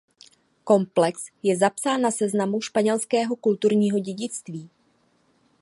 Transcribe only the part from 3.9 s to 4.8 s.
dědictví.